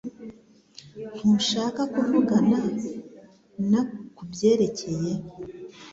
[1.17, 2.59] Ntushaka kuvugana
[3.71, 3.81] na
[4.15, 5.11] kubyerekeye